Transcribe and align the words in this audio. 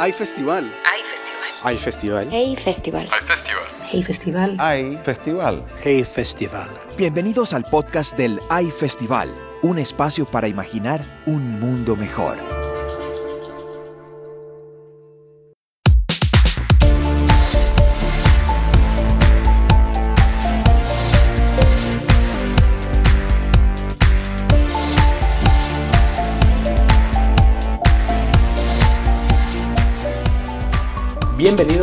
Hay 0.00 0.12
festival. 0.12 0.70
Hay 0.84 1.02
festival. 1.02 1.50
Hay 1.64 1.76
festival. 1.76 2.28
Hey 2.30 2.56
festival. 2.56 3.08
Hay 3.10 3.20
festival. 3.20 3.64
Hey 3.90 4.02
festival. 4.04 4.56
Hay 4.60 4.96
festival. 5.02 5.64
Hey 5.82 6.04
Festival. 6.04 6.68
Bienvenidos 6.96 7.52
al 7.52 7.64
podcast 7.64 8.16
del 8.16 8.40
Hay 8.48 8.70
Festival, 8.70 9.28
un 9.62 9.78
espacio 9.78 10.24
para 10.24 10.46
imaginar 10.46 11.04
un 11.26 11.58
mundo 11.58 11.96
mejor. 11.96 12.57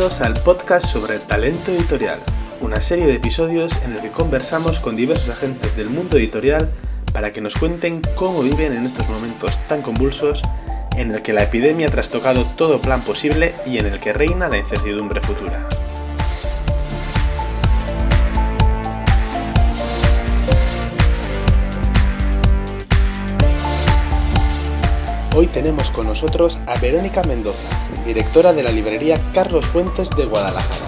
Al 0.06 0.34
podcast 0.34 0.86
sobre 0.86 1.18
talento 1.18 1.72
editorial, 1.72 2.20
una 2.60 2.80
serie 2.80 3.06
de 3.06 3.14
episodios 3.14 3.76
en 3.82 3.92
el 3.92 4.00
que 4.00 4.12
conversamos 4.12 4.78
con 4.78 4.94
diversos 4.94 5.30
agentes 5.30 5.76
del 5.76 5.90
mundo 5.90 6.16
editorial 6.16 6.70
para 7.12 7.32
que 7.32 7.40
nos 7.40 7.56
cuenten 7.56 8.02
cómo 8.14 8.40
viven 8.40 8.72
en 8.72 8.86
estos 8.86 9.08
momentos 9.08 9.58
tan 9.66 9.82
convulsos 9.82 10.42
en 10.96 11.10
el 11.10 11.22
que 11.22 11.32
la 11.32 11.42
epidemia 11.42 11.88
ha 11.88 11.90
trastocado 11.90 12.46
todo 12.56 12.80
plan 12.80 13.04
posible 13.04 13.52
y 13.66 13.78
en 13.78 13.86
el 13.86 13.98
que 13.98 14.12
reina 14.12 14.48
la 14.48 14.58
incertidumbre 14.58 15.20
futura. 15.22 15.66
Hoy 25.38 25.48
tenemos 25.48 25.90
con 25.90 26.06
nosotros 26.06 26.58
a 26.64 26.78
Verónica 26.78 27.22
Mendoza, 27.24 27.68
directora 28.06 28.54
de 28.54 28.62
la 28.62 28.70
librería 28.70 29.20
Carlos 29.34 29.66
Fuentes 29.66 30.08
de 30.16 30.24
Guadalajara. 30.24 30.86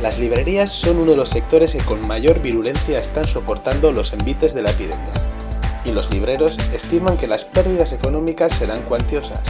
Las 0.00 0.18
librerías 0.18 0.72
son 0.72 0.96
uno 0.96 1.10
de 1.10 1.18
los 1.18 1.28
sectores 1.28 1.72
que 1.72 1.80
con 1.80 2.00
mayor 2.06 2.40
virulencia 2.40 2.98
están 2.98 3.28
soportando 3.28 3.92
los 3.92 4.14
envites 4.14 4.54
de 4.54 4.62
la 4.62 4.70
epidemia, 4.70 5.12
y 5.84 5.92
los 5.92 6.10
libreros 6.10 6.58
estiman 6.72 7.18
que 7.18 7.26
las 7.26 7.44
pérdidas 7.44 7.92
económicas 7.92 8.54
serán 8.54 8.80
cuantiosas. 8.84 9.42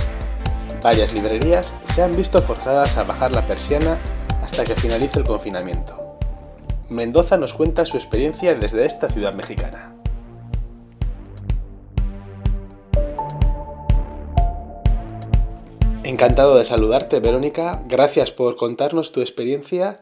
Varias 0.82 1.12
librerías 1.12 1.74
se 1.84 2.02
han 2.02 2.16
visto 2.16 2.42
forzadas 2.42 2.96
a 2.96 3.04
bajar 3.04 3.30
la 3.30 3.46
persiana 3.46 3.98
hasta 4.42 4.64
que 4.64 4.74
finalice 4.74 5.20
el 5.20 5.26
confinamiento. 5.26 6.18
Mendoza 6.88 7.36
nos 7.36 7.54
cuenta 7.54 7.86
su 7.86 7.96
experiencia 7.96 8.56
desde 8.56 8.84
esta 8.84 9.08
ciudad 9.08 9.34
mexicana. 9.34 9.94
Encantado 16.08 16.56
de 16.56 16.64
saludarte, 16.64 17.20
Verónica. 17.20 17.82
Gracias 17.86 18.30
por 18.30 18.56
contarnos 18.56 19.12
tu 19.12 19.20
experiencia. 19.20 19.96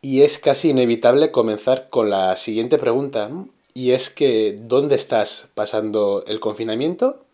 Y 0.00 0.20
es 0.20 0.38
casi 0.38 0.70
inevitable 0.70 1.32
comenzar 1.32 1.90
con 1.90 2.10
la 2.10 2.36
siguiente 2.36 2.78
pregunta. 2.78 3.28
Y 3.74 3.90
es 3.90 4.08
que, 4.08 4.56
¿dónde 4.62 4.94
estás 4.94 5.48
pasando 5.54 6.22
el 6.28 6.38
confinamiento? 6.38 7.24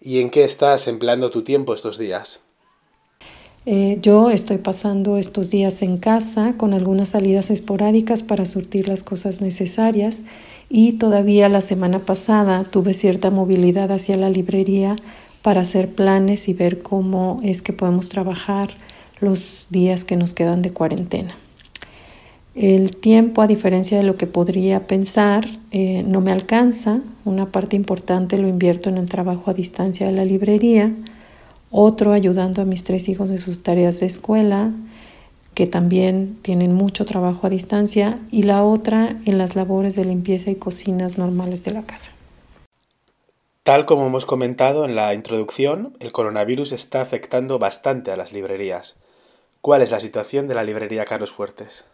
¿Y 0.00 0.18
en 0.18 0.30
qué 0.30 0.42
estás 0.42 0.88
empleando 0.88 1.30
tu 1.30 1.42
tiempo 1.44 1.72
estos 1.72 1.98
días? 1.98 2.40
Eh, 3.64 3.98
yo 4.02 4.30
estoy 4.30 4.58
pasando 4.58 5.16
estos 5.16 5.50
días 5.50 5.82
en 5.82 5.98
casa 5.98 6.54
con 6.56 6.74
algunas 6.74 7.10
salidas 7.10 7.50
esporádicas 7.50 8.24
para 8.24 8.44
surtir 8.44 8.88
las 8.88 9.04
cosas 9.04 9.40
necesarias 9.40 10.24
y 10.68 10.94
todavía 10.94 11.48
la 11.48 11.60
semana 11.60 12.00
pasada 12.00 12.64
tuve 12.64 12.92
cierta 12.92 13.30
movilidad 13.30 13.92
hacia 13.92 14.16
la 14.16 14.30
librería 14.30 14.96
para 15.42 15.62
hacer 15.62 15.88
planes 15.88 16.48
y 16.48 16.54
ver 16.54 16.82
cómo 16.82 17.40
es 17.42 17.62
que 17.62 17.72
podemos 17.72 18.08
trabajar 18.08 18.70
los 19.20 19.66
días 19.70 20.04
que 20.04 20.16
nos 20.16 20.34
quedan 20.34 20.62
de 20.62 20.72
cuarentena. 20.72 21.34
El 22.54 22.96
tiempo, 22.96 23.42
a 23.42 23.46
diferencia 23.46 23.96
de 23.96 24.02
lo 24.02 24.16
que 24.16 24.26
podría 24.26 24.86
pensar, 24.86 25.46
eh, 25.70 26.02
no 26.06 26.20
me 26.20 26.32
alcanza. 26.32 27.00
Una 27.24 27.46
parte 27.52 27.76
importante 27.76 28.38
lo 28.38 28.48
invierto 28.48 28.90
en 28.90 28.98
el 28.98 29.06
trabajo 29.06 29.50
a 29.50 29.54
distancia 29.54 30.06
de 30.06 30.12
la 30.12 30.24
librería, 30.24 30.92
otro 31.70 32.12
ayudando 32.12 32.60
a 32.60 32.64
mis 32.64 32.82
tres 32.82 33.08
hijos 33.08 33.28
de 33.28 33.38
sus 33.38 33.62
tareas 33.62 34.00
de 34.00 34.06
escuela, 34.06 34.72
que 35.54 35.66
también 35.66 36.38
tienen 36.42 36.74
mucho 36.74 37.04
trabajo 37.04 37.46
a 37.46 37.50
distancia, 37.50 38.18
y 38.32 38.42
la 38.42 38.64
otra 38.64 39.16
en 39.26 39.38
las 39.38 39.54
labores 39.54 39.94
de 39.94 40.04
limpieza 40.04 40.50
y 40.50 40.56
cocinas 40.56 41.18
normales 41.18 41.62
de 41.62 41.70
la 41.70 41.82
casa. 41.82 42.12
Tal 43.70 43.86
como 43.86 44.04
hemos 44.04 44.26
comentado 44.26 44.84
en 44.84 44.96
la 44.96 45.14
introducción, 45.14 45.96
el 46.00 46.10
coronavirus 46.10 46.72
está 46.72 47.02
afectando 47.02 47.60
bastante 47.60 48.10
a 48.10 48.16
las 48.16 48.32
librerías. 48.32 48.98
¿Cuál 49.60 49.82
es 49.82 49.92
la 49.92 50.00
situación 50.00 50.48
de 50.48 50.56
la 50.56 50.64
librería 50.64 51.04
Carlos 51.04 51.30
Fuertes? 51.30 51.84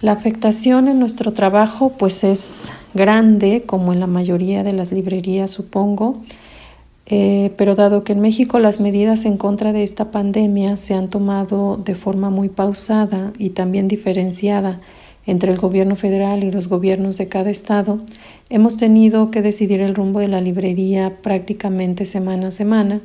La 0.00 0.10
afectación 0.10 0.88
en 0.88 0.98
nuestro 0.98 1.34
trabajo 1.34 1.90
pues 1.90 2.24
es 2.24 2.72
grande, 2.94 3.62
como 3.64 3.92
en 3.92 4.00
la 4.00 4.08
mayoría 4.08 4.64
de 4.64 4.72
las 4.72 4.90
librerías 4.90 5.52
supongo, 5.52 6.20
eh, 7.06 7.52
pero 7.56 7.76
dado 7.76 8.02
que 8.02 8.12
en 8.12 8.20
México 8.20 8.58
las 8.58 8.80
medidas 8.80 9.24
en 9.24 9.36
contra 9.36 9.72
de 9.72 9.84
esta 9.84 10.10
pandemia 10.10 10.76
se 10.76 10.94
han 10.94 11.10
tomado 11.10 11.76
de 11.76 11.94
forma 11.94 12.28
muy 12.28 12.48
pausada 12.48 13.32
y 13.38 13.50
también 13.50 13.86
diferenciada 13.86 14.80
entre 15.28 15.52
el 15.52 15.58
gobierno 15.58 15.94
federal 15.94 16.42
y 16.42 16.50
los 16.50 16.68
gobiernos 16.68 17.18
de 17.18 17.28
cada 17.28 17.50
estado, 17.50 18.00
hemos 18.48 18.78
tenido 18.78 19.30
que 19.30 19.42
decidir 19.42 19.82
el 19.82 19.94
rumbo 19.94 20.20
de 20.20 20.28
la 20.28 20.40
librería 20.40 21.18
prácticamente 21.20 22.06
semana 22.06 22.48
a 22.48 22.50
semana 22.50 23.02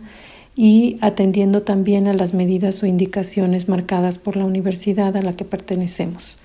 y 0.56 0.98
atendiendo 1.02 1.64
también 1.64 2.08
a 2.08 2.14
las 2.14 2.34
medidas 2.34 2.82
o 2.82 2.86
indicaciones 2.86 3.68
marcadas 3.68 4.20
por 4.20 4.38
la 4.38 4.46
universidad 4.46 5.18
a 5.18 5.22
la 5.22 5.36
que 5.36 5.44
pertenecemos. 5.44 6.38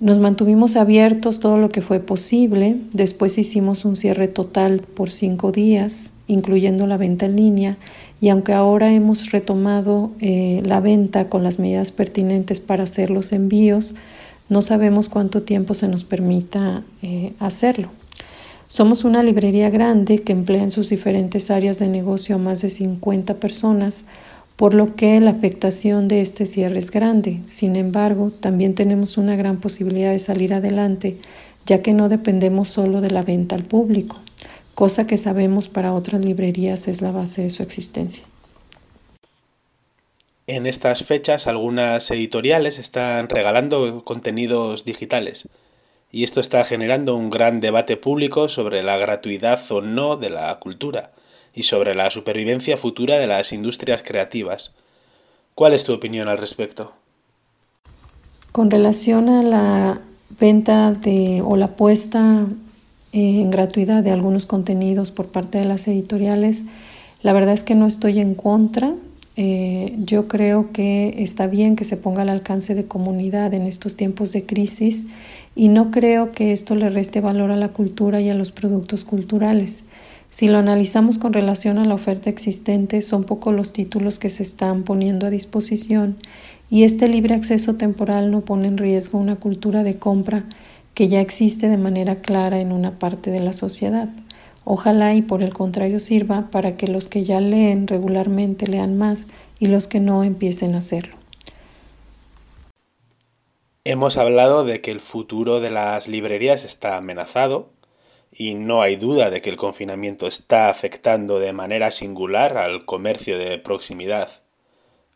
Nos 0.00 0.18
mantuvimos 0.18 0.74
abiertos 0.74 1.38
todo 1.38 1.58
lo 1.58 1.68
que 1.68 1.80
fue 1.80 2.00
posible, 2.00 2.78
después 2.92 3.38
hicimos 3.38 3.84
un 3.84 3.94
cierre 3.94 4.26
total 4.26 4.80
por 4.80 5.10
cinco 5.10 5.52
días, 5.52 6.10
incluyendo 6.26 6.88
la 6.88 6.96
venta 6.96 7.26
en 7.26 7.36
línea, 7.36 7.78
y 8.20 8.30
aunque 8.30 8.52
ahora 8.52 8.92
hemos 8.92 9.30
retomado 9.30 10.10
eh, 10.18 10.60
la 10.64 10.80
venta 10.80 11.28
con 11.28 11.44
las 11.44 11.60
medidas 11.60 11.92
pertinentes 11.92 12.58
para 12.58 12.82
hacer 12.82 13.10
los 13.10 13.30
envíos, 13.30 13.94
no 14.48 14.62
sabemos 14.62 15.08
cuánto 15.08 15.42
tiempo 15.42 15.74
se 15.74 15.88
nos 15.88 16.04
permita 16.04 16.82
eh, 17.02 17.34
hacerlo. 17.38 17.90
Somos 18.66 19.04
una 19.04 19.22
librería 19.22 19.70
grande 19.70 20.22
que 20.22 20.32
emplea 20.32 20.62
en 20.62 20.70
sus 20.70 20.90
diferentes 20.90 21.50
áreas 21.50 21.78
de 21.78 21.88
negocio 21.88 22.36
a 22.36 22.38
más 22.38 22.60
de 22.60 22.70
50 22.70 23.34
personas, 23.40 24.04
por 24.56 24.74
lo 24.74 24.94
que 24.94 25.20
la 25.20 25.30
afectación 25.30 26.08
de 26.08 26.20
este 26.20 26.44
cierre 26.44 26.78
es 26.78 26.90
grande. 26.90 27.40
Sin 27.46 27.76
embargo, 27.76 28.30
también 28.30 28.74
tenemos 28.74 29.16
una 29.16 29.36
gran 29.36 29.58
posibilidad 29.58 30.12
de 30.12 30.18
salir 30.18 30.52
adelante, 30.52 31.18
ya 31.64 31.80
que 31.80 31.94
no 31.94 32.08
dependemos 32.08 32.68
solo 32.68 33.00
de 33.00 33.10
la 33.10 33.22
venta 33.22 33.54
al 33.54 33.64
público, 33.64 34.16
cosa 34.74 35.06
que 35.06 35.16
sabemos 35.16 35.68
para 35.68 35.92
otras 35.92 36.24
librerías 36.24 36.88
es 36.88 37.02
la 37.02 37.12
base 37.12 37.42
de 37.42 37.50
su 37.50 37.62
existencia. 37.62 38.24
En 40.48 40.66
estas 40.66 41.04
fechas 41.04 41.46
algunas 41.46 42.10
editoriales 42.10 42.78
están 42.78 43.28
regalando 43.28 44.02
contenidos 44.02 44.86
digitales 44.86 45.46
y 46.10 46.24
esto 46.24 46.40
está 46.40 46.64
generando 46.64 47.14
un 47.16 47.28
gran 47.28 47.60
debate 47.60 47.98
público 47.98 48.48
sobre 48.48 48.82
la 48.82 48.96
gratuidad 48.96 49.60
o 49.70 49.82
no 49.82 50.16
de 50.16 50.30
la 50.30 50.58
cultura 50.58 51.12
y 51.52 51.64
sobre 51.64 51.94
la 51.94 52.10
supervivencia 52.10 52.78
futura 52.78 53.18
de 53.18 53.26
las 53.26 53.52
industrias 53.52 54.02
creativas. 54.02 54.74
¿Cuál 55.54 55.74
es 55.74 55.84
tu 55.84 55.92
opinión 55.92 56.28
al 56.28 56.38
respecto? 56.38 56.94
Con 58.50 58.70
relación 58.70 59.28
a 59.28 59.42
la 59.42 60.00
venta 60.40 60.92
de 60.92 61.42
o 61.44 61.56
la 61.58 61.76
puesta 61.76 62.46
en 63.12 63.50
gratuidad 63.50 64.02
de 64.02 64.12
algunos 64.12 64.46
contenidos 64.46 65.10
por 65.10 65.26
parte 65.26 65.58
de 65.58 65.66
las 65.66 65.86
editoriales, 65.88 66.64
la 67.20 67.34
verdad 67.34 67.52
es 67.52 67.64
que 67.64 67.74
no 67.74 67.86
estoy 67.86 68.18
en 68.18 68.34
contra. 68.34 68.94
Eh, 69.40 69.94
yo 69.98 70.26
creo 70.26 70.72
que 70.72 71.14
está 71.18 71.46
bien 71.46 71.76
que 71.76 71.84
se 71.84 71.96
ponga 71.96 72.22
al 72.22 72.28
alcance 72.28 72.74
de 72.74 72.86
comunidad 72.86 73.54
en 73.54 73.62
estos 73.62 73.94
tiempos 73.94 74.32
de 74.32 74.44
crisis 74.44 75.06
y 75.54 75.68
no 75.68 75.92
creo 75.92 76.32
que 76.32 76.50
esto 76.50 76.74
le 76.74 76.90
reste 76.90 77.20
valor 77.20 77.52
a 77.52 77.56
la 77.56 77.68
cultura 77.68 78.20
y 78.20 78.30
a 78.30 78.34
los 78.34 78.50
productos 78.50 79.04
culturales. 79.04 79.90
Si 80.28 80.48
lo 80.48 80.58
analizamos 80.58 81.18
con 81.18 81.32
relación 81.32 81.78
a 81.78 81.84
la 81.84 81.94
oferta 81.94 82.28
existente, 82.28 83.00
son 83.00 83.22
pocos 83.22 83.54
los 83.54 83.72
títulos 83.72 84.18
que 84.18 84.28
se 84.28 84.42
están 84.42 84.82
poniendo 84.82 85.24
a 85.24 85.30
disposición 85.30 86.16
y 86.68 86.82
este 86.82 87.06
libre 87.06 87.34
acceso 87.34 87.76
temporal 87.76 88.32
no 88.32 88.40
pone 88.40 88.66
en 88.66 88.76
riesgo 88.76 89.20
una 89.20 89.36
cultura 89.36 89.84
de 89.84 90.00
compra 90.00 90.46
que 90.94 91.06
ya 91.06 91.20
existe 91.20 91.68
de 91.68 91.76
manera 91.76 92.16
clara 92.16 92.58
en 92.58 92.72
una 92.72 92.98
parte 92.98 93.30
de 93.30 93.38
la 93.38 93.52
sociedad. 93.52 94.08
Ojalá 94.70 95.14
y 95.14 95.22
por 95.22 95.42
el 95.42 95.54
contrario 95.54 95.98
sirva 95.98 96.50
para 96.50 96.76
que 96.76 96.88
los 96.88 97.08
que 97.08 97.24
ya 97.24 97.40
leen 97.40 97.86
regularmente 97.86 98.66
lean 98.66 98.98
más 98.98 99.26
y 99.58 99.68
los 99.68 99.86
que 99.86 99.98
no 99.98 100.24
empiecen 100.24 100.74
a 100.74 100.78
hacerlo. 100.80 101.16
Hemos 103.84 104.18
hablado 104.18 104.66
de 104.66 104.82
que 104.82 104.90
el 104.90 105.00
futuro 105.00 105.60
de 105.60 105.70
las 105.70 106.06
librerías 106.06 106.66
está 106.66 106.98
amenazado 106.98 107.70
y 108.30 108.56
no 108.56 108.82
hay 108.82 108.96
duda 108.96 109.30
de 109.30 109.40
que 109.40 109.48
el 109.48 109.56
confinamiento 109.56 110.26
está 110.26 110.68
afectando 110.68 111.38
de 111.38 111.54
manera 111.54 111.90
singular 111.90 112.58
al 112.58 112.84
comercio 112.84 113.38
de 113.38 113.56
proximidad. 113.56 114.28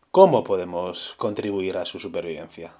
¿Cómo 0.09 0.43
podemos 0.43 1.13
contribuir 1.17 1.77
a 1.77 1.85
su 1.85 1.99
supervivencia? 1.99 2.73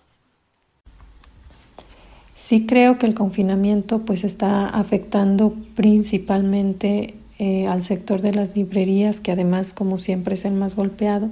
Sí 2.35 2.65
creo 2.65 2.97
que 2.97 3.06
el 3.06 3.13
confinamiento 3.13 4.00
pues 4.06 4.24
está 4.24 4.68
afectando 4.68 5.53
principalmente 5.75 7.13
eh, 7.38 7.68
al 7.68 7.83
sector 7.83 8.21
de 8.21 8.33
las 8.33 8.56
librerías, 8.56 9.19
que 9.19 9.31
además 9.31 9.74
como 9.74 10.00
siempre 10.00 10.33
es 10.33 10.45
el 10.45 10.53
más 10.53 10.75
golpeado, 10.75 11.30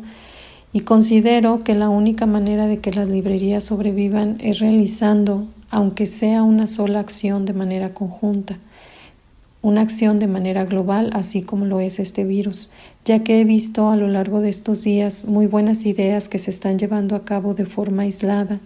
y 0.73 0.81
considero 0.81 1.63
que 1.63 1.73
la 1.73 1.89
única 1.89 2.27
manera 2.27 2.67
de 2.67 2.77
que 2.77 2.93
las 2.93 3.07
librerías 3.07 3.63
sobrevivan 3.63 4.37
es 4.39 4.59
realizando, 4.59 5.47
aunque 5.71 6.05
sea 6.05 6.43
una 6.43 6.67
sola 6.67 6.99
acción 6.99 7.45
de 7.45 7.53
manera 7.53 7.95
conjunta, 7.95 8.59
una 9.63 9.81
acción 9.81 10.19
de 10.19 10.27
manera 10.27 10.65
global, 10.65 11.09
así 11.13 11.41
como 11.41 11.65
lo 11.65 11.79
es 11.79 11.99
este 11.99 12.25
virus, 12.25 12.69
ya 13.05 13.23
que 13.23 13.41
he 13.41 13.43
visto 13.43 13.89
a 13.89 13.95
lo 13.95 14.07
largo 14.07 14.39
de 14.39 14.49
estos 14.49 14.83
días 14.83 15.25
muy 15.25 15.47
buenas 15.47 15.85
ideas 15.85 16.29
que 16.29 16.39
se 16.39 16.51
están 16.51 16.77
llevando 16.77 17.15
a 17.15 17.25
cabo 17.25 17.55
de 17.55 17.65
forma 17.65 18.03
aislada 18.03 18.59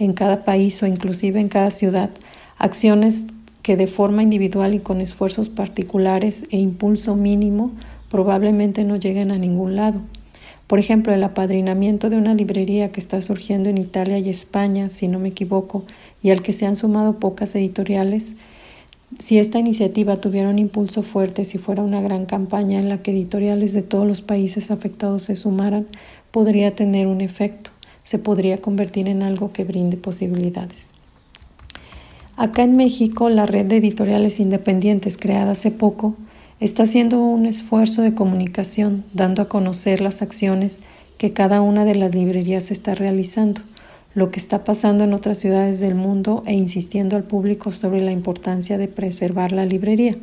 en 0.00 0.14
cada 0.14 0.44
país 0.44 0.82
o 0.82 0.86
inclusive 0.86 1.38
en 1.38 1.48
cada 1.48 1.70
ciudad, 1.70 2.10
acciones 2.58 3.26
que 3.62 3.76
de 3.76 3.86
forma 3.86 4.22
individual 4.22 4.74
y 4.74 4.80
con 4.80 5.00
esfuerzos 5.00 5.48
particulares 5.48 6.46
e 6.50 6.56
impulso 6.56 7.14
mínimo 7.14 7.70
probablemente 8.10 8.84
no 8.84 8.96
lleguen 8.96 9.30
a 9.30 9.38
ningún 9.38 9.76
lado. 9.76 10.00
Por 10.66 10.78
ejemplo, 10.78 11.12
el 11.12 11.22
apadrinamiento 11.22 12.10
de 12.10 12.16
una 12.16 12.34
librería 12.34 12.92
que 12.92 13.00
está 13.00 13.20
surgiendo 13.22 13.68
en 13.68 13.78
Italia 13.78 14.18
y 14.18 14.28
España, 14.28 14.88
si 14.88 15.08
no 15.08 15.18
me 15.18 15.28
equivoco, 15.28 15.84
y 16.22 16.30
al 16.30 16.42
que 16.42 16.52
se 16.52 16.64
han 16.64 16.76
sumado 16.76 17.18
pocas 17.18 17.54
editoriales, 17.54 18.36
si 19.18 19.38
esta 19.38 19.58
iniciativa 19.58 20.16
tuviera 20.16 20.48
un 20.48 20.60
impulso 20.60 21.02
fuerte, 21.02 21.44
si 21.44 21.58
fuera 21.58 21.82
una 21.82 22.00
gran 22.00 22.24
campaña 22.24 22.78
en 22.78 22.88
la 22.88 23.02
que 23.02 23.10
editoriales 23.10 23.72
de 23.72 23.82
todos 23.82 24.06
los 24.06 24.22
países 24.22 24.70
afectados 24.70 25.24
se 25.24 25.34
sumaran, 25.34 25.88
podría 26.30 26.74
tener 26.74 27.08
un 27.08 27.20
efecto, 27.20 27.69
se 28.10 28.18
podría 28.18 28.58
convertir 28.58 29.06
en 29.06 29.22
algo 29.22 29.52
que 29.52 29.62
brinde 29.62 29.96
posibilidades. 29.96 30.86
Acá 32.36 32.64
en 32.64 32.74
México, 32.74 33.30
la 33.30 33.46
red 33.46 33.66
de 33.66 33.76
editoriales 33.76 34.40
independientes 34.40 35.16
creada 35.16 35.52
hace 35.52 35.70
poco 35.70 36.16
está 36.58 36.82
haciendo 36.82 37.20
un 37.20 37.46
esfuerzo 37.46 38.02
de 38.02 38.12
comunicación, 38.12 39.04
dando 39.14 39.42
a 39.42 39.48
conocer 39.48 40.00
las 40.00 40.22
acciones 40.22 40.82
que 41.18 41.32
cada 41.32 41.60
una 41.60 41.84
de 41.84 41.94
las 41.94 42.12
librerías 42.12 42.72
está 42.72 42.96
realizando 42.96 43.60
lo 44.12 44.32
que 44.32 44.40
está 44.40 44.64
pasando 44.64 45.04
en 45.04 45.12
otras 45.12 45.38
ciudades 45.38 45.78
del 45.78 45.94
mundo 45.94 46.42
e 46.46 46.54
insistiendo 46.54 47.14
al 47.14 47.22
público 47.22 47.70
sobre 47.70 48.00
la 48.00 48.10
importancia 48.10 48.76
de 48.76 48.88
preservar 48.88 49.52
la 49.52 49.66
librería. 49.66 50.16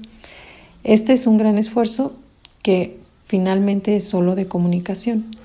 Este 0.83 1.13
es 1.13 1.25
un 1.25 1.37
gran 1.37 1.57
esfuerzo 1.57 2.17
que 2.63 2.99
finalmente 3.27 3.95
es 3.95 4.03
solo 4.03 4.35
de 4.35 4.49
comunicación. 4.49 5.37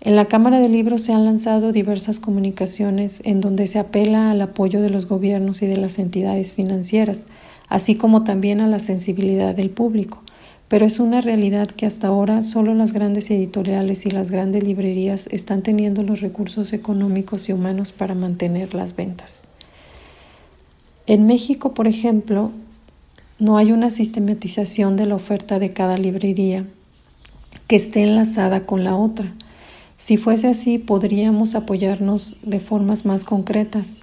En 0.00 0.16
la 0.16 0.26
Cámara 0.26 0.60
de 0.60 0.68
Libros 0.68 1.02
se 1.02 1.12
han 1.12 1.24
lanzado 1.24 1.72
diversas 1.72 2.20
comunicaciones 2.20 3.20
en 3.24 3.40
donde 3.40 3.66
se 3.66 3.78
apela 3.78 4.30
al 4.30 4.40
apoyo 4.40 4.80
de 4.80 4.90
los 4.90 5.06
gobiernos 5.06 5.62
y 5.62 5.66
de 5.66 5.76
las 5.76 5.98
entidades 5.98 6.52
financieras, 6.52 7.26
así 7.68 7.96
como 7.96 8.24
también 8.24 8.60
a 8.60 8.66
la 8.66 8.78
sensibilidad 8.78 9.54
del 9.54 9.70
público 9.70 10.22
pero 10.70 10.86
es 10.86 11.00
una 11.00 11.20
realidad 11.20 11.66
que 11.66 11.84
hasta 11.84 12.06
ahora 12.06 12.42
solo 12.42 12.74
las 12.74 12.92
grandes 12.92 13.28
editoriales 13.32 14.06
y 14.06 14.12
las 14.12 14.30
grandes 14.30 14.62
librerías 14.62 15.26
están 15.32 15.62
teniendo 15.62 16.04
los 16.04 16.20
recursos 16.20 16.72
económicos 16.72 17.48
y 17.48 17.52
humanos 17.52 17.90
para 17.90 18.14
mantener 18.14 18.72
las 18.72 18.94
ventas. 18.94 19.48
En 21.08 21.26
México, 21.26 21.74
por 21.74 21.88
ejemplo, 21.88 22.52
no 23.40 23.56
hay 23.56 23.72
una 23.72 23.90
sistematización 23.90 24.96
de 24.96 25.06
la 25.06 25.16
oferta 25.16 25.58
de 25.58 25.72
cada 25.72 25.98
librería 25.98 26.66
que 27.66 27.74
esté 27.74 28.04
enlazada 28.04 28.64
con 28.64 28.84
la 28.84 28.94
otra. 28.94 29.34
Si 30.00 30.16
fuese 30.16 30.48
así, 30.48 30.78
podríamos 30.78 31.54
apoyarnos 31.54 32.38
de 32.42 32.58
formas 32.58 33.04
más 33.04 33.24
concretas. 33.24 34.00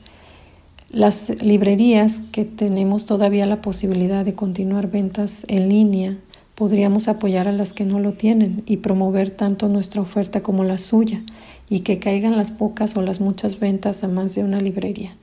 Las 0.92 1.42
librerías 1.42 2.20
que 2.32 2.46
tenemos 2.46 3.08
todavía 3.08 3.48
la 3.48 3.64
posibilidad 3.64 4.24
de 4.24 4.36
continuar 4.36 4.92
ventas 4.92 5.44
en 5.48 5.70
línea 5.70 6.20
podríamos 6.54 7.08
apoyar 7.08 7.48
a 7.48 7.52
las 7.52 7.74
que 7.74 7.84
no 7.84 7.98
lo 7.98 8.14
tienen 8.14 8.62
y 8.68 8.78
promover 8.78 9.32
tanto 9.32 9.70
nuestra 9.70 10.00
oferta 10.00 10.44
como 10.44 10.64
la 10.64 10.78
suya 10.78 11.24
y 11.68 11.80
que 11.80 11.98
caigan 11.98 12.38
las 12.38 12.52
pocas 12.52 12.96
o 12.96 13.02
las 13.02 13.20
muchas 13.20 13.60
ventas 13.60 14.04
a 14.04 14.08
más 14.08 14.36
de 14.36 14.44
una 14.44 14.62
librería. 14.62 15.16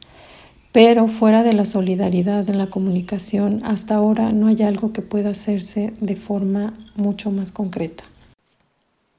Pero 0.73 1.06
fuera 1.06 1.44
de 1.44 1.53
la 1.53 1.67
solidaridad 1.67 2.50
en 2.50 2.59
la 2.59 2.67
comunicación, 2.67 3.61
hasta 3.65 3.94
ahora 3.94 4.32
no 4.32 4.49
hay 4.49 4.61
algo 4.65 4.93
que 4.93 5.03
pueda 5.03 5.31
hacerse 5.31 5.94
de 6.00 6.17
forma 6.17 6.75
mucho 6.97 7.31
más 7.31 7.53
concreta. 7.53 8.03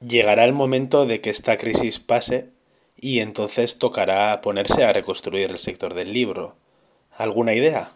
Llegará 0.06 0.44
el 0.44 0.52
momento 0.52 1.06
de 1.06 1.20
que 1.20 1.30
esta 1.30 1.56
crisis 1.56 1.98
pase 1.98 2.50
y 3.00 3.18
entonces 3.20 3.78
tocará 3.78 4.40
ponerse 4.40 4.84
a 4.84 4.92
reconstruir 4.92 5.50
el 5.50 5.58
sector 5.58 5.94
del 5.94 6.12
libro. 6.12 6.54
¿Alguna 7.16 7.54
idea? 7.54 7.90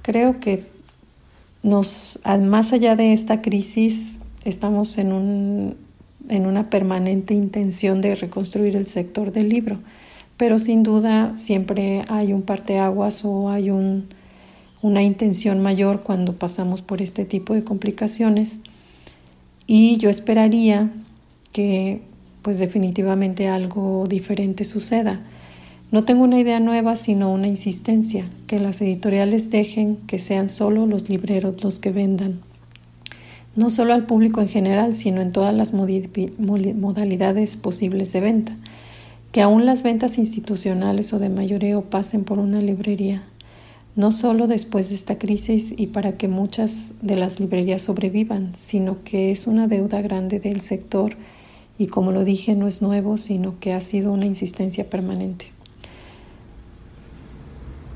Creo 0.00 0.40
que 0.40 0.64
nos, 1.62 2.18
más 2.40 2.72
allá 2.72 2.96
de 2.96 3.12
esta 3.12 3.42
crisis, 3.42 4.18
estamos 4.44 4.96
en, 4.96 5.12
un, 5.12 5.76
en 6.28 6.46
una 6.46 6.70
permanente 6.70 7.34
intención 7.34 8.00
de 8.00 8.14
reconstruir 8.14 8.74
el 8.74 8.86
sector 8.86 9.32
del 9.32 9.50
libro, 9.50 9.80
pero 10.38 10.58
sin 10.58 10.82
duda 10.82 11.36
siempre 11.36 12.04
hay 12.08 12.32
un 12.32 12.42
parteaguas 12.42 13.24
o 13.24 13.50
hay 13.50 13.70
un, 13.70 14.08
una 14.80 15.02
intención 15.02 15.60
mayor 15.60 16.02
cuando 16.02 16.36
pasamos 16.36 16.80
por 16.80 17.02
este 17.02 17.24
tipo 17.24 17.54
de 17.54 17.64
complicaciones 17.64 18.60
y 19.74 19.96
yo 19.96 20.10
esperaría 20.10 20.90
que 21.50 22.02
pues 22.42 22.58
definitivamente 22.58 23.48
algo 23.48 24.04
diferente 24.06 24.64
suceda. 24.64 25.22
No 25.90 26.04
tengo 26.04 26.24
una 26.24 26.38
idea 26.38 26.60
nueva, 26.60 26.94
sino 26.94 27.32
una 27.32 27.48
insistencia, 27.48 28.28
que 28.46 28.60
las 28.60 28.82
editoriales 28.82 29.50
dejen 29.50 29.96
que 30.06 30.18
sean 30.18 30.50
solo 30.50 30.84
los 30.84 31.08
libreros 31.08 31.64
los 31.64 31.78
que 31.78 31.90
vendan, 31.90 32.40
no 33.56 33.70
solo 33.70 33.94
al 33.94 34.04
público 34.04 34.42
en 34.42 34.48
general, 34.50 34.94
sino 34.94 35.22
en 35.22 35.32
todas 35.32 35.54
las 35.54 35.72
modalidades 35.72 37.56
posibles 37.56 38.12
de 38.12 38.20
venta, 38.20 38.54
que 39.32 39.40
aún 39.40 39.64
las 39.64 39.82
ventas 39.82 40.18
institucionales 40.18 41.14
o 41.14 41.18
de 41.18 41.30
mayoreo 41.30 41.80
pasen 41.80 42.24
por 42.24 42.38
una 42.38 42.60
librería, 42.60 43.22
no 43.94 44.10
solo 44.10 44.46
después 44.46 44.88
de 44.88 44.94
esta 44.94 45.18
crisis 45.18 45.74
y 45.76 45.88
para 45.88 46.16
que 46.16 46.28
muchas 46.28 46.94
de 47.02 47.16
las 47.16 47.40
librerías 47.40 47.82
sobrevivan, 47.82 48.52
sino 48.56 49.02
que 49.04 49.30
es 49.30 49.46
una 49.46 49.68
deuda 49.68 50.00
grande 50.00 50.40
del 50.40 50.60
sector 50.60 51.16
y 51.78 51.88
como 51.88 52.12
lo 52.12 52.24
dije 52.24 52.54
no 52.54 52.68
es 52.68 52.80
nuevo, 52.80 53.18
sino 53.18 53.58
que 53.60 53.72
ha 53.72 53.80
sido 53.80 54.12
una 54.12 54.26
insistencia 54.26 54.88
permanente. 54.88 55.52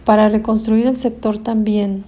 Para 0.05 0.29
reconstruir 0.29 0.87
el 0.87 0.97
sector 0.97 1.39
también 1.39 2.05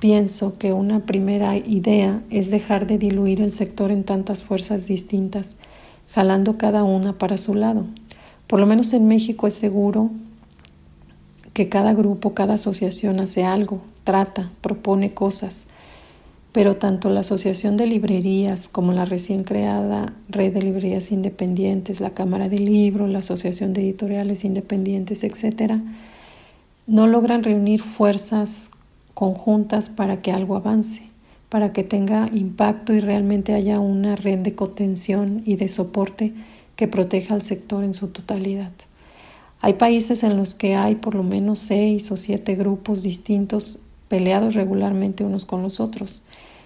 pienso 0.00 0.56
que 0.58 0.72
una 0.72 1.00
primera 1.00 1.56
idea 1.56 2.22
es 2.30 2.50
dejar 2.50 2.86
de 2.86 2.98
diluir 2.98 3.40
el 3.40 3.52
sector 3.52 3.90
en 3.90 4.04
tantas 4.04 4.42
fuerzas 4.42 4.86
distintas, 4.86 5.56
jalando 6.12 6.58
cada 6.58 6.84
una 6.84 7.18
para 7.18 7.38
su 7.38 7.54
lado. 7.54 7.86
Por 8.46 8.60
lo 8.60 8.66
menos 8.66 8.92
en 8.92 9.08
México 9.08 9.46
es 9.46 9.54
seguro 9.54 10.10
que 11.56 11.70
cada 11.70 11.94
grupo, 11.94 12.34
cada 12.34 12.52
asociación 12.54 13.18
hace 13.18 13.42
algo, 13.42 13.80
trata, 14.04 14.50
propone 14.60 15.14
cosas, 15.14 15.68
pero 16.52 16.76
tanto 16.76 17.08
la 17.08 17.20
Asociación 17.20 17.78
de 17.78 17.86
Librerías 17.86 18.68
como 18.68 18.92
la 18.92 19.06
recién 19.06 19.42
creada 19.42 20.12
Red 20.28 20.52
de 20.52 20.60
Librerías 20.60 21.10
Independientes, 21.12 22.02
la 22.02 22.10
Cámara 22.10 22.50
de 22.50 22.58
Libro, 22.58 23.06
la 23.06 23.20
Asociación 23.20 23.72
de 23.72 23.84
Editoriales 23.84 24.44
Independientes, 24.44 25.24
etcétera, 25.24 25.80
no 26.86 27.06
logran 27.06 27.42
reunir 27.42 27.80
fuerzas 27.80 28.72
conjuntas 29.14 29.88
para 29.88 30.20
que 30.20 30.32
algo 30.32 30.56
avance, 30.56 31.04
para 31.48 31.72
que 31.72 31.84
tenga 31.84 32.28
impacto 32.34 32.92
y 32.92 33.00
realmente 33.00 33.54
haya 33.54 33.80
una 33.80 34.14
red 34.14 34.40
de 34.40 34.54
contención 34.54 35.40
y 35.46 35.56
de 35.56 35.68
soporte 35.68 36.34
que 36.76 36.86
proteja 36.86 37.32
al 37.32 37.40
sector 37.40 37.82
en 37.82 37.94
su 37.94 38.08
totalidad. 38.08 38.72
Hay 39.60 39.74
países 39.74 40.22
en 40.22 40.36
los 40.36 40.54
que 40.54 40.76
hay 40.76 40.96
por 40.96 41.14
lo 41.14 41.22
menos 41.22 41.58
seis 41.58 42.10
o 42.12 42.16
siete 42.16 42.54
grupos 42.54 43.02
distintos 43.02 43.78
peleados 44.08 44.54
regularmente 44.54 45.24
unos 45.24 45.44
con 45.44 45.62
los 45.62 45.80
otros. 45.80 46.22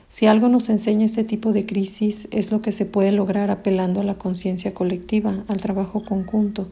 Si 0.09 0.27
algo 0.27 0.49
nos 0.49 0.69
enseña 0.69 1.07
este 1.07 1.23
tipo 1.23 1.53
de 1.53 1.67
crisis 1.67 2.27
es 2.33 2.51
lo 2.51 2.63
que 2.63 2.73
se 2.73 2.85
puede 2.85 3.13
lograr 3.13 3.51
apelando 3.51 4.01
a 4.01 4.05
la 4.05 4.15
conciencia 4.15 4.75
colectiva, 4.75 5.45
al 5.47 5.59
trabajo 5.59 6.05
conjunto, 6.05 6.69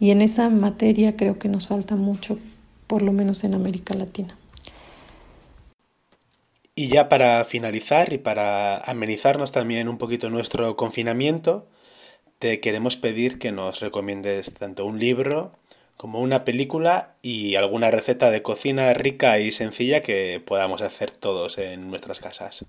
y 0.00 0.10
en 0.10 0.22
esa 0.22 0.50
materia 0.50 1.16
creo 1.16 1.38
que 1.38 1.48
nos 1.48 1.68
falta 1.68 1.94
mucho 1.94 2.38
por 2.88 3.02
lo 3.02 3.12
menos 3.12 3.44
en 3.44 3.54
América 3.54 3.94
Latina. 3.94 4.36
Y 6.74 6.88
ya 6.88 7.08
para 7.08 7.44
finalizar 7.44 8.12
y 8.12 8.18
para 8.18 8.78
amenizarnos 8.78 9.52
también 9.52 9.88
un 9.88 9.98
poquito 9.98 10.30
nuestro 10.30 10.76
confinamiento, 10.76 11.68
te 12.40 12.58
queremos 12.58 12.96
pedir 12.96 13.38
que 13.38 13.52
nos 13.52 13.80
recomiendes 13.80 14.54
tanto 14.54 14.86
un 14.86 14.98
libro 14.98 15.52
como 15.98 16.20
una 16.20 16.46
película 16.46 17.14
y 17.20 17.54
alguna 17.56 17.90
receta 17.90 18.30
de 18.30 18.40
cocina 18.40 18.94
rica 18.94 19.38
y 19.38 19.50
sencilla 19.50 20.00
que 20.00 20.42
podamos 20.44 20.80
hacer 20.80 21.10
todos 21.10 21.58
en 21.58 21.90
nuestras 21.90 22.18
casas. 22.18 22.64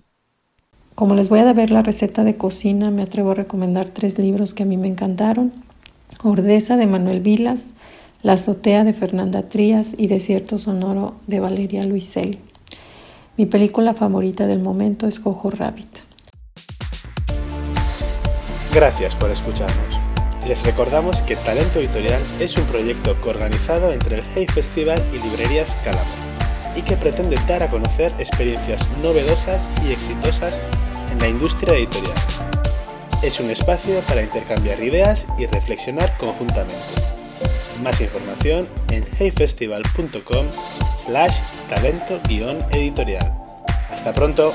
Como 0.94 1.14
les 1.14 1.30
voy 1.30 1.40
a 1.40 1.52
ver 1.54 1.70
la 1.70 1.82
receta 1.82 2.22
de 2.22 2.36
cocina, 2.36 2.90
me 2.90 3.00
atrevo 3.00 3.30
a 3.30 3.34
recomendar 3.34 3.88
tres 3.88 4.18
libros 4.18 4.52
que 4.52 4.64
a 4.64 4.66
mí 4.66 4.76
me 4.76 4.88
encantaron. 4.88 5.54
Ordeza 6.22 6.76
de 6.76 6.86
Manuel 6.86 7.20
Vilas, 7.20 7.72
La 8.22 8.34
azotea 8.34 8.84
de 8.84 8.92
Fernanda 8.92 9.48
Trías 9.48 9.94
y 9.96 10.06
Desierto 10.06 10.58
Sonoro 10.58 11.14
de 11.26 11.40
Valeria 11.40 11.82
Luiselli. 11.84 12.40
Mi 13.38 13.46
película 13.46 13.94
favorita 13.94 14.46
del 14.46 14.58
momento 14.58 15.06
es 15.06 15.18
Cojo 15.18 15.48
Rabbit. 15.48 16.11
Gracias 18.72 19.14
por 19.14 19.30
escucharnos. 19.30 20.00
Les 20.48 20.62
recordamos 20.64 21.22
que 21.22 21.36
Talento 21.36 21.78
Editorial 21.78 22.26
es 22.40 22.56
un 22.56 22.64
proyecto 22.64 23.20
coorganizado 23.20 23.92
entre 23.92 24.18
el 24.18 24.22
Hey 24.34 24.46
Festival 24.46 25.04
y 25.12 25.22
Librerías 25.22 25.76
Calamo 25.84 26.14
y 26.74 26.80
que 26.80 26.96
pretende 26.96 27.36
dar 27.46 27.62
a 27.62 27.68
conocer 27.68 28.10
experiencias 28.18 28.88
novedosas 29.02 29.68
y 29.84 29.92
exitosas 29.92 30.62
en 31.12 31.18
la 31.18 31.28
industria 31.28 31.74
editorial. 31.74 32.14
Es 33.22 33.38
un 33.40 33.50
espacio 33.50 34.00
para 34.06 34.22
intercambiar 34.22 34.82
ideas 34.82 35.26
y 35.38 35.46
reflexionar 35.46 36.16
conjuntamente. 36.16 36.94
Más 37.82 38.00
información 38.00 38.66
en 38.90 39.04
heyfestival.com 39.18 40.46
slash 40.96 41.36
talento-editorial. 41.68 43.32
Hasta 43.90 44.14
pronto. 44.14 44.52